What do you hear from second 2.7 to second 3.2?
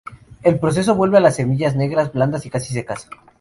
secas.